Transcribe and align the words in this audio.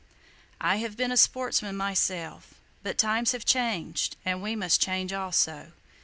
I 0.59 0.77
have 0.77 0.97
been 0.97 1.11
a 1.11 1.15
sportsman 1.15 1.77
myself; 1.77 2.55
but 2.81 2.97
times 2.97 3.33
have 3.33 3.45
changed, 3.45 4.15
and 4.25 4.41
we 4.41 4.55
must 4.55 4.81
change 4.81 5.13
also. 5.13 5.73